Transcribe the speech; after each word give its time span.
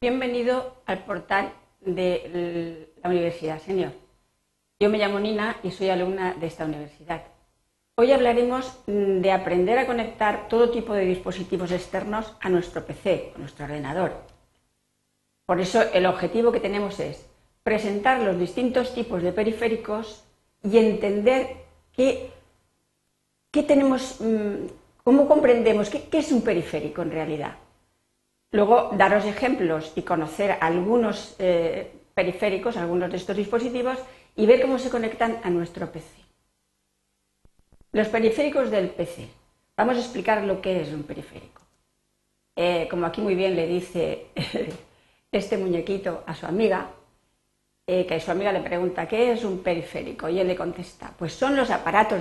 Bienvenido 0.00 0.76
al 0.86 1.02
portal 1.02 1.52
de 1.80 2.88
la 3.02 3.10
Universidad 3.10 3.60
Señor. 3.60 3.90
Yo 4.78 4.90
me 4.90 4.98
llamo 4.98 5.18
Nina 5.18 5.56
y 5.64 5.72
soy 5.72 5.88
alumna 5.88 6.34
de 6.34 6.46
esta 6.46 6.66
universidad. 6.66 7.24
Hoy 7.96 8.12
hablaremos 8.12 8.78
de 8.86 9.32
aprender 9.32 9.76
a 9.76 9.88
conectar 9.88 10.46
todo 10.46 10.70
tipo 10.70 10.94
de 10.94 11.04
dispositivos 11.04 11.72
externos 11.72 12.32
a 12.40 12.48
nuestro 12.48 12.86
PC, 12.86 13.32
a 13.34 13.38
nuestro 13.40 13.64
ordenador. 13.64 14.12
Por 15.44 15.58
eso 15.60 15.82
el 15.92 16.06
objetivo 16.06 16.52
que 16.52 16.60
tenemos 16.60 17.00
es 17.00 17.28
presentar 17.64 18.20
los 18.20 18.38
distintos 18.38 18.94
tipos 18.94 19.20
de 19.20 19.32
periféricos 19.32 20.22
y 20.62 20.78
entender 20.78 21.56
qué, 21.92 22.30
tenemos, 23.50 24.20
mm, 24.20 24.66
cómo 25.02 25.26
comprendemos 25.26 25.90
qué 25.90 26.18
es 26.18 26.30
un 26.30 26.42
periférico 26.42 27.02
en 27.02 27.10
realidad. 27.10 27.56
Luego, 28.50 28.90
daros 28.94 29.26
ejemplos 29.26 29.92
y 29.94 30.02
conocer 30.02 30.56
algunos 30.60 31.36
eh, 31.38 31.92
periféricos, 32.14 32.76
algunos 32.76 33.10
de 33.10 33.18
estos 33.18 33.36
dispositivos 33.36 33.98
y 34.36 34.46
ver 34.46 34.62
cómo 34.62 34.78
se 34.78 34.88
conectan 34.88 35.38
a 35.42 35.50
nuestro 35.50 35.90
PC. 35.92 36.06
Los 37.92 38.08
periféricos 38.08 38.70
del 38.70 38.88
PC. 38.88 39.28
Vamos 39.76 39.96
a 39.96 40.00
explicar 40.00 40.44
lo 40.44 40.62
que 40.62 40.80
es 40.80 40.88
un 40.92 41.02
periférico. 41.02 41.62
Eh, 42.56 42.88
como 42.90 43.06
aquí 43.06 43.20
muy 43.20 43.34
bien 43.34 43.54
le 43.54 43.66
dice 43.66 44.28
este 45.32 45.58
muñequito 45.58 46.24
a 46.26 46.34
su 46.34 46.46
amiga, 46.46 46.90
eh, 47.86 48.06
que 48.06 48.18
su 48.18 48.30
amiga 48.30 48.52
le 48.52 48.60
pregunta, 48.60 49.06
¿qué 49.06 49.32
es 49.32 49.44
un 49.44 49.62
periférico? 49.62 50.28
Y 50.28 50.40
él 50.40 50.48
le 50.48 50.56
contesta, 50.56 51.12
pues 51.18 51.34
son 51.34 51.54
los 51.54 51.70
aparatos 51.70 52.20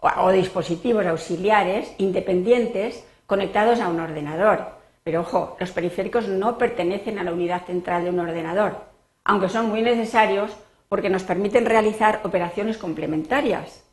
o 0.00 0.30
dispositivos 0.30 1.06
auxiliares 1.06 1.94
independientes 1.98 3.06
conectados 3.26 3.80
a 3.80 3.88
un 3.88 4.00
ordenador 4.00 4.76
pero 5.06 5.20
ojo, 5.20 5.56
los 5.60 5.70
periféricos 5.70 6.26
no 6.26 6.58
pertenecen 6.58 7.20
a 7.20 7.22
la 7.22 7.32
unidad 7.32 7.64
central 7.64 8.02
de 8.02 8.10
un 8.10 8.18
ordenador, 8.18 8.86
aunque 9.22 9.48
son 9.48 9.68
muy 9.68 9.80
necesarios 9.80 10.50
porque 10.88 11.10
nos 11.10 11.22
permiten 11.22 11.64
realizar 11.64 12.22
operaciones 12.24 12.76
complementarias. 12.76 13.84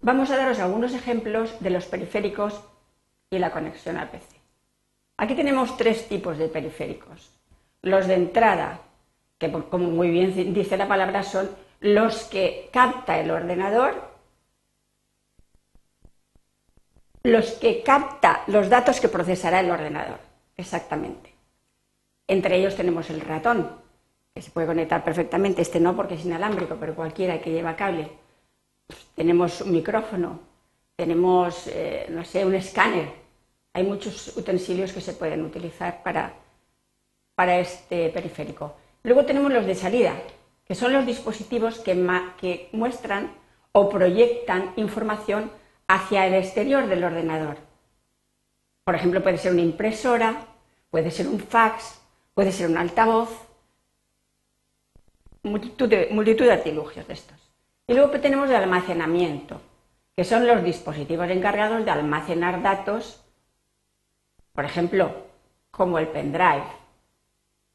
Vamos 0.00 0.30
a 0.30 0.36
daros 0.36 0.60
algunos 0.60 0.94
ejemplos 0.94 1.58
de 1.58 1.70
los 1.70 1.86
periféricos 1.86 2.62
y 3.30 3.40
la 3.40 3.50
conexión 3.50 3.96
al 3.96 4.10
PC. 4.10 4.36
Aquí 5.16 5.34
tenemos 5.34 5.76
tres 5.76 6.06
tipos 6.06 6.38
de 6.38 6.46
periféricos. 6.46 7.32
Los 7.82 8.06
de 8.06 8.14
entrada, 8.14 8.82
que 9.38 9.50
como 9.50 9.90
muy 9.90 10.10
bien 10.10 10.54
dice 10.54 10.76
la 10.76 10.86
palabra, 10.86 11.24
son 11.24 11.50
los 11.80 12.26
que 12.26 12.70
capta 12.72 13.18
el 13.18 13.32
ordenador 13.32 14.09
los 17.22 17.52
que 17.52 17.82
capta 17.82 18.42
los 18.46 18.68
datos 18.68 19.00
que 19.00 19.08
procesará 19.08 19.60
el 19.60 19.70
ordenador. 19.70 20.18
Exactamente. 20.56 21.34
Entre 22.26 22.56
ellos 22.56 22.76
tenemos 22.76 23.10
el 23.10 23.20
ratón, 23.20 23.70
que 24.34 24.42
se 24.42 24.50
puede 24.50 24.66
conectar 24.66 25.04
perfectamente. 25.04 25.62
Este 25.62 25.80
no 25.80 25.96
porque 25.96 26.14
es 26.14 26.24
inalámbrico, 26.24 26.76
pero 26.78 26.94
cualquiera 26.94 27.40
que 27.40 27.50
lleva 27.50 27.76
cable. 27.76 28.10
tenemos 29.14 29.60
un 29.60 29.72
micrófono, 29.72 30.40
tenemos, 30.96 31.66
eh, 31.68 32.06
no 32.10 32.24
sé, 32.24 32.44
un 32.44 32.54
escáner. 32.54 33.08
Hay 33.72 33.84
muchos 33.84 34.36
utensilios 34.36 34.92
que 34.92 35.00
se 35.00 35.12
pueden 35.12 35.44
utilizar 35.44 36.02
para, 36.02 36.34
para 37.34 37.58
este 37.58 38.08
periférico. 38.10 38.74
Luego 39.02 39.24
tenemos 39.24 39.52
los 39.52 39.66
de 39.66 39.74
salida, 39.74 40.14
que 40.64 40.74
son 40.74 40.92
los 40.92 41.06
dispositivos 41.06 41.78
que, 41.78 41.94
que 42.40 42.68
muestran 42.72 43.32
o 43.72 43.88
proyectan 43.88 44.72
información 44.76 45.50
hacia 45.90 46.24
el 46.24 46.34
exterior 46.34 46.86
del 46.86 47.02
ordenador. 47.02 47.56
Por 48.84 48.94
ejemplo, 48.94 49.24
puede 49.24 49.38
ser 49.38 49.52
una 49.52 49.62
impresora, 49.62 50.46
puede 50.88 51.10
ser 51.10 51.26
un 51.26 51.40
fax, 51.40 52.00
puede 52.32 52.52
ser 52.52 52.70
un 52.70 52.78
altavoz, 52.78 53.28
multitud 55.42 55.88
de, 55.88 56.52
artilugios 56.52 57.08
de 57.08 57.14
estos. 57.14 57.36
Y 57.88 57.94
luego 57.94 58.20
tenemos 58.20 58.48
el 58.48 58.54
almacenamiento, 58.54 59.60
que 60.14 60.22
son 60.22 60.46
los 60.46 60.62
dispositivos 60.62 61.28
encargados 61.28 61.84
de 61.84 61.90
almacenar 61.90 62.62
datos, 62.62 63.20
por 64.52 64.64
ejemplo, 64.64 65.12
como 65.72 65.98
el 65.98 66.06
pendrive 66.06 66.66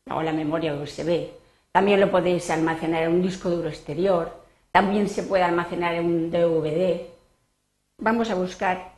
o 0.09 0.21
la 0.21 0.31
memoria 0.31 0.73
USB. 0.73 1.31
También 1.73 1.99
lo 1.99 2.09
podéis 2.09 2.49
almacenar 2.49 3.03
en 3.03 3.11
un 3.11 3.21
disco 3.21 3.49
duro 3.49 3.67
exterior, 3.67 4.31
también 4.71 5.09
se 5.09 5.23
puede 5.23 5.43
almacenar 5.43 5.95
en 5.95 6.05
un 6.05 6.31
DVD, 6.31 7.14
vamos 7.97 8.29
a 8.29 8.35
buscar 8.35 8.93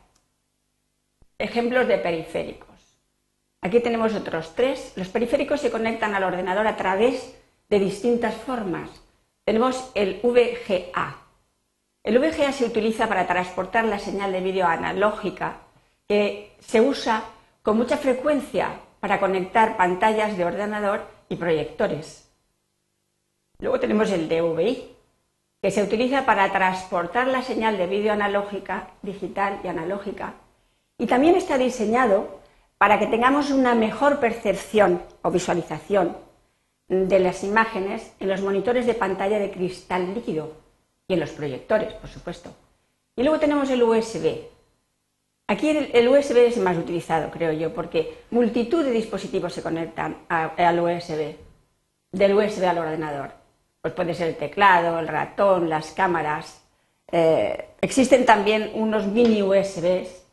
ejemplos 1.38 1.88
de 1.88 1.98
periféricos. 1.98 2.68
Aquí 3.62 3.80
tenemos 3.80 4.14
otros 4.14 4.56
tres. 4.56 4.94
Los 4.96 5.10
periféricos 5.10 5.62
se 5.62 5.72
conectan 5.72 6.16
al 6.16 6.24
ordenador 6.24 6.68
a 6.68 6.78
través 6.78 7.36
de 7.70 7.80
distintas 7.80 8.36
formas. 8.36 8.90
Tenemos 9.44 9.92
el 9.96 10.20
VGA. 10.22 11.18
El 12.04 12.20
VGA 12.20 12.52
se 12.52 12.66
utiliza 12.66 13.08
para 13.08 13.28
transportar 13.28 13.86
la 13.86 14.00
señal 14.00 14.32
de 14.32 14.42
vídeo 14.42 14.66
analógica 14.66 15.58
que 16.08 16.56
se 16.60 16.80
usa 16.80 17.24
con 17.62 17.78
mucha 17.78 17.98
frecuencia 17.98 18.80
para 19.00 19.20
conectar 19.20 19.76
pantallas 19.76 20.38
de 20.38 20.46
ordenador 20.46 21.06
y 21.30 21.36
proyectores. 21.36 22.32
Luego 23.60 23.80
tenemos 23.80 24.12
el 24.12 24.30
DVI, 24.30 24.97
que 25.62 25.72
se 25.72 25.84
utiliza 25.84 26.26
para 26.26 26.52
transportar 26.52 27.28
la 27.28 27.42
señal 27.42 27.78
de 27.78 27.88
vídeo 27.88 28.14
analógica, 28.14 28.92
digital 29.02 29.60
y 29.64 29.68
analógica. 29.68 30.36
Y 30.98 31.08
también 31.08 31.36
está 31.36 31.58
diseñado 31.58 32.40
para 32.78 33.00
que 33.00 33.08
tengamos 33.08 33.50
una 33.52 33.74
mejor 33.74 34.20
percepción 34.20 35.02
o 35.24 35.32
visualización 35.32 36.16
de 36.88 37.20
las 37.20 37.44
imágenes 37.44 38.14
en 38.20 38.30
los 38.30 38.42
monitores 38.42 38.86
de 38.86 38.94
pantalla 38.94 39.40
de 39.40 39.52
cristal 39.52 40.14
líquido 40.14 40.54
y 41.08 41.14
en 41.14 41.20
los 41.20 41.32
proyectores, 41.32 41.94
por 41.94 42.10
supuesto. 42.10 42.52
Y 43.16 43.24
luego 43.24 43.40
tenemos 43.40 43.70
el 43.70 43.84
USB. 43.84 44.42
Aquí 45.48 45.70
el, 45.70 46.08
USB 46.08 46.38
es 46.38 46.58
más 46.58 46.78
utilizado, 46.78 47.32
creo 47.32 47.54
yo, 47.54 47.74
porque 47.74 48.20
multitud 48.32 48.84
de 48.84 48.92
dispositivos 48.92 49.54
se 49.54 49.64
conectan 49.64 50.18
al 50.28 50.80
USB, 50.80 51.36
del 52.12 52.34
USB 52.36 52.66
al 52.66 52.78
ordenador. 52.78 53.47
Pues 53.88 53.96
puede 53.96 54.14
ser 54.16 54.28
el 54.28 54.36
teclado, 54.36 55.00
el 55.00 55.08
ratón, 55.08 55.70
las 55.70 55.92
cámaras. 55.92 56.62
Eh, 57.10 57.70
existen 57.80 58.26
también 58.26 58.72
unos 58.74 59.08
mini 59.08 59.42
USBs 59.42 60.26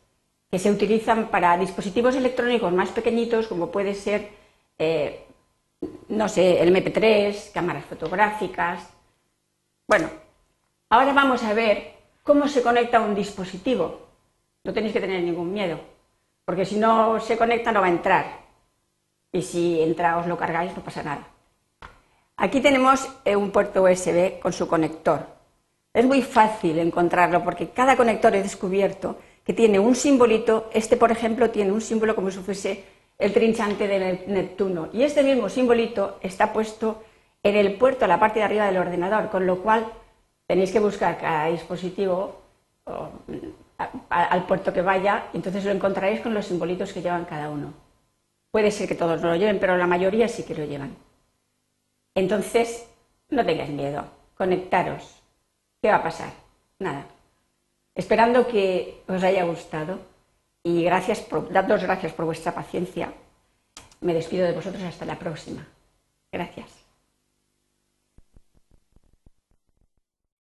que 0.51 0.59
se 0.59 0.69
utilizan 0.69 1.29
para 1.29 1.57
dispositivos 1.57 2.17
electrónicos 2.17 2.73
más 2.73 2.89
pequeñitos, 2.89 3.47
como 3.47 3.71
puede 3.71 3.93
ser, 3.93 4.27
eh, 4.77 5.23
no 6.09 6.27
sé, 6.27 6.61
el 6.61 6.75
MP3, 6.75 7.53
cámaras 7.53 7.85
fotográficas. 7.85 8.89
Bueno, 9.87 10.09
ahora 10.89 11.13
vamos 11.13 11.41
a 11.43 11.53
ver 11.53 11.93
cómo 12.23 12.49
se 12.49 12.61
conecta 12.61 12.99
un 12.99 13.15
dispositivo. 13.15 14.01
No 14.65 14.73
tenéis 14.73 14.91
que 14.91 14.99
tener 14.99 15.23
ningún 15.23 15.53
miedo, 15.53 15.79
porque 16.43 16.65
si 16.65 16.75
no 16.75 17.21
se 17.21 17.37
conecta 17.37 17.71
no 17.71 17.79
va 17.79 17.87
a 17.87 17.91
entrar. 17.91 18.25
Y 19.31 19.41
si 19.41 19.81
entra 19.81 20.17
os 20.17 20.27
lo 20.27 20.37
cargáis, 20.37 20.75
no 20.75 20.83
pasa 20.83 21.03
nada. 21.03 21.34
Aquí 22.37 22.59
tenemos 22.59 23.07
eh, 23.23 23.35
un 23.35 23.51
puerto 23.51 23.83
USB 23.83 24.39
con 24.39 24.51
su 24.51 24.67
conector. 24.67 25.25
Es 25.93 26.05
muy 26.05 26.21
fácil 26.21 26.77
encontrarlo 26.79 27.43
porque 27.43 27.69
cada 27.69 27.95
conector 27.95 28.35
he 28.35 28.43
descubierto 28.43 29.17
que 29.45 29.53
tiene 29.53 29.79
un 29.79 29.95
simbolito. 29.95 30.69
Este, 30.73 30.97
por 30.97 31.11
ejemplo, 31.11 31.49
tiene 31.49 31.71
un 31.71 31.81
símbolo 31.81 32.15
como 32.15 32.29
si 32.31 32.39
fuese 32.39 32.83
el 33.17 33.31
trinchante 33.33 33.87
de 33.87 34.25
Neptuno. 34.27 34.89
Y 34.91 35.03
este 35.03 35.23
mismo 35.23 35.47
simbolito 35.47 36.17
está 36.21 36.51
puesto 36.51 37.03
en 37.41 37.55
el 37.55 37.77
puerto, 37.77 38.05
a 38.05 38.07
la 38.07 38.19
parte 38.19 38.39
de 38.39 38.45
arriba 38.45 38.65
del 38.65 38.77
ordenador, 38.77 39.29
con 39.29 39.45
lo 39.45 39.61
cual 39.61 39.85
tenéis 40.47 40.71
que 40.71 40.79
buscar 40.79 41.17
cada 41.17 41.47
dispositivo 41.47 42.41
al 44.09 44.45
puerto 44.45 44.73
que 44.73 44.81
vaya, 44.81 45.27
entonces 45.33 45.63
lo 45.63 45.71
encontraréis 45.71 46.21
con 46.21 46.33
los 46.33 46.45
simbolitos 46.45 46.91
que 46.91 47.01
llevan 47.01 47.25
cada 47.25 47.49
uno. 47.49 47.73
Puede 48.51 48.71
ser 48.71 48.87
que 48.87 48.95
todos 48.95 49.21
no 49.21 49.29
lo 49.29 49.35
lleven, 49.35 49.59
pero 49.59 49.77
la 49.77 49.87
mayoría 49.87 50.27
sí 50.27 50.43
que 50.43 50.55
lo 50.55 50.65
llevan. 50.65 50.95
Entonces, 52.15 52.87
no 53.29 53.45
tengáis 53.45 53.69
miedo, 53.69 54.05
conectaros. 54.35 55.21
¿Qué 55.81 55.89
va 55.89 55.97
a 55.97 56.03
pasar? 56.03 56.31
Nada. 56.79 57.05
Esperando 57.93 58.47
que 58.47 59.03
os 59.07 59.23
haya 59.23 59.43
gustado 59.43 59.99
y 60.63 60.83
gracias 60.83 61.19
por, 61.19 61.49
gracias 61.49 62.13
por 62.13 62.25
vuestra 62.25 62.55
paciencia. 62.55 63.13
Me 64.01 64.13
despido 64.13 64.45
de 64.45 64.53
vosotros 64.53 64.83
hasta 64.83 65.05
la 65.05 65.19
próxima. 65.19 65.67
Gracias. 66.31 66.84